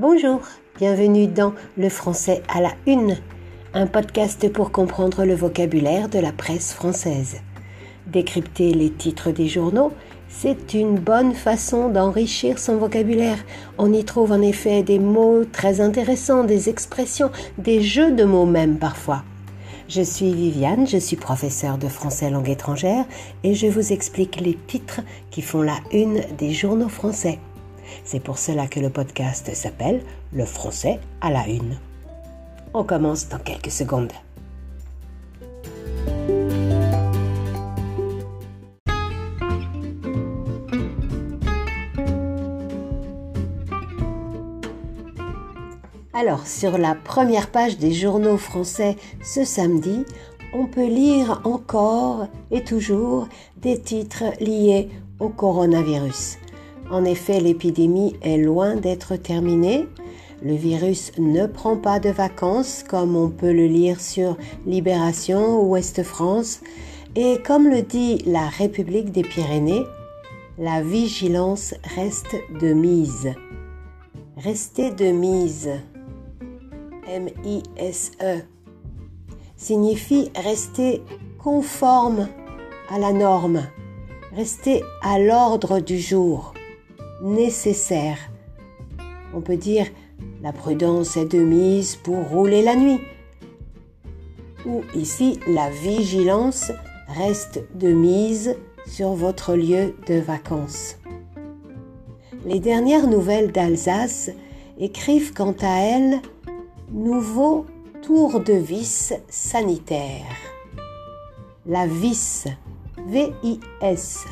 [0.00, 0.42] Bonjour,
[0.78, 3.16] bienvenue dans Le français à la une,
[3.74, 7.38] un podcast pour comprendre le vocabulaire de la presse française.
[8.06, 9.92] Décrypter les titres des journaux,
[10.28, 13.44] c'est une bonne façon d'enrichir son vocabulaire.
[13.76, 18.46] On y trouve en effet des mots très intéressants, des expressions, des jeux de mots
[18.46, 19.24] même parfois.
[19.88, 23.04] Je suis Viviane, je suis professeure de français langue étrangère
[23.42, 25.00] et je vous explique les titres
[25.32, 27.40] qui font la une des journaux français.
[28.04, 30.02] C'est pour cela que le podcast s'appelle
[30.32, 31.78] Le français à la une.
[32.74, 34.12] On commence dans quelques secondes.
[46.20, 50.04] Alors, sur la première page des journaux français ce samedi,
[50.52, 54.88] on peut lire encore et toujours des titres liés
[55.20, 56.38] au coronavirus.
[56.90, 59.86] En effet, l'épidémie est loin d'être terminée.
[60.42, 64.36] Le virus ne prend pas de vacances comme on peut le lire sur
[64.66, 66.60] Libération ou Ouest France.
[67.16, 69.84] Et comme le dit la République des Pyrénées,
[70.58, 73.34] la vigilance reste de mise.
[74.36, 75.70] Rester de mise.
[77.06, 78.38] M-I-S-E,
[79.56, 81.02] signifie rester
[81.38, 82.28] conforme
[82.90, 83.62] à la norme,
[84.34, 86.54] rester à l'ordre du jour,
[87.22, 88.18] nécessaire.
[89.34, 89.86] On peut dire
[90.42, 93.00] la prudence est de mise pour rouler la nuit.
[94.66, 96.72] Ou ici, la vigilance
[97.08, 100.96] reste de mise sur votre lieu de vacances.
[102.44, 104.30] Les dernières nouvelles d'Alsace
[104.78, 106.20] écrivent quant à elles
[106.90, 107.66] Nouveau
[108.00, 110.24] tour de vis sanitaire.
[111.66, 112.46] La vis,
[113.06, 114.24] V-I-S.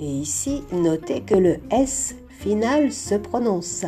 [0.00, 3.84] Et ici, notez que le S final se prononce.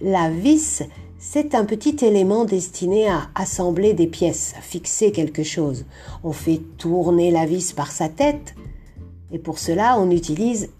[0.00, 0.84] La vis,
[1.18, 5.86] c'est un petit élément destiné à assembler des pièces, à fixer quelque chose.
[6.22, 8.54] On fait tourner la vis par sa tête
[9.32, 10.70] et pour cela, on utilise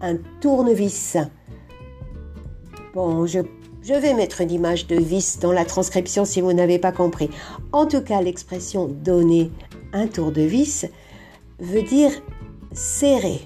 [0.00, 1.18] un tournevis.
[2.94, 3.40] Bon, je
[3.82, 7.30] je vais mettre une image de vis dans la transcription si vous n'avez pas compris.
[7.72, 9.50] En tout cas, l'expression donner
[9.94, 10.86] un tour de vis
[11.58, 12.10] veut dire
[12.72, 13.40] serrer,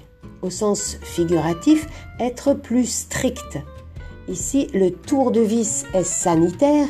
[0.45, 1.87] au sens figuratif,
[2.19, 3.59] être plus strict.
[4.27, 6.87] Ici, le tour de vis est sanitaire,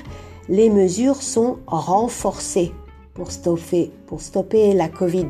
[0.47, 2.71] les mesures sont renforcées
[3.13, 5.29] pour stopper, pour stopper la Covid.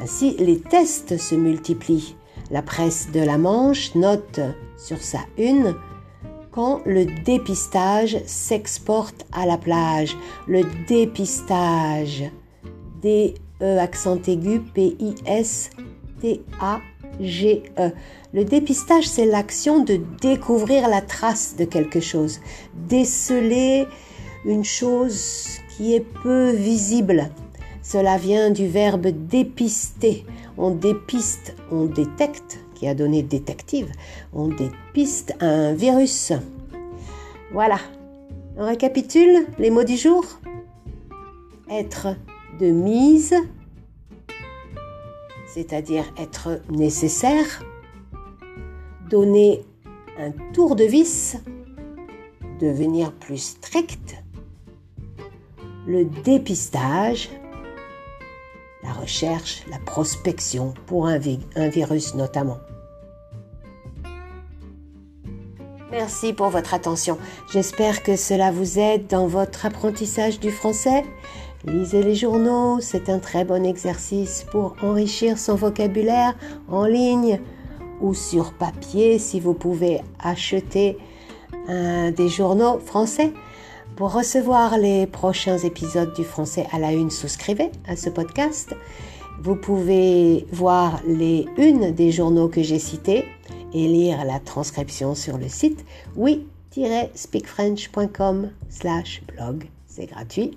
[0.00, 2.16] Ainsi, les tests se multiplient.
[2.50, 4.40] La presse de la Manche note
[4.76, 5.74] sur sa une
[6.52, 10.16] quand le dépistage s'exporte à la plage.
[10.46, 12.24] Le dépistage.
[13.02, 14.62] D-E accent aigu,
[16.20, 17.92] P-I-S-T-A-G-E.
[18.32, 22.40] Le dépistage, c'est l'action de découvrir la trace de quelque chose,
[22.88, 23.86] déceler
[24.44, 27.30] une chose qui est peu visible.
[27.82, 30.26] Cela vient du verbe dépister.
[30.58, 33.90] On dépiste, on détecte, qui a donné détective,
[34.32, 36.32] on dépiste un virus.
[37.52, 37.78] Voilà.
[38.58, 40.24] On récapitule les mots du jour.
[41.70, 42.16] Être
[42.58, 43.34] de mise,
[45.56, 47.64] c'est-à-dire être nécessaire.
[49.08, 49.64] Donner
[50.18, 51.38] un tour de vis,
[52.60, 54.16] devenir plus strict.
[55.86, 57.30] Le dépistage,
[58.82, 62.58] la recherche, la prospection pour un, virus notamment.
[65.90, 67.16] Merci pour votre attention.
[67.50, 71.02] J'espère que cela vous aide dans votre apprentissage du français.
[71.66, 76.36] Lisez les journaux, c'est un très bon exercice pour enrichir son vocabulaire
[76.68, 77.40] en ligne
[78.00, 80.96] ou sur papier si vous pouvez acheter
[81.68, 83.32] des journaux français.
[83.96, 88.76] Pour recevoir les prochains épisodes du français à la une, souscrivez à ce podcast.
[89.42, 93.24] Vous pouvez voir les unes des journaux que j'ai cités
[93.72, 95.84] et lire la transcription sur le site
[96.14, 99.64] oui-speakfrench.com slash blog.
[99.88, 100.56] C'est gratuit.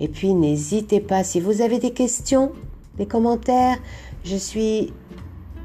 [0.00, 2.52] Et puis n'hésitez pas, si vous avez des questions,
[2.96, 3.78] des commentaires,
[4.24, 4.92] je suis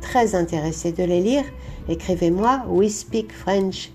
[0.02, 1.44] très intéressée de les lire.
[1.88, 3.92] Écrivez-moi we speak French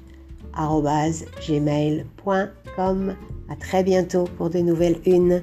[1.47, 3.17] gmail.com.
[3.49, 5.41] À très bientôt pour de nouvelles unes.